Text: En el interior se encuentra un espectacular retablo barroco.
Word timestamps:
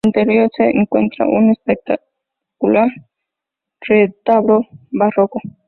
En 0.03 0.13
el 0.15 0.19
interior 0.19 0.49
se 0.57 0.63
encuentra 0.71 1.27
un 1.27 1.51
espectacular 1.51 2.89
retablo 3.87 4.61
barroco. 4.89 5.39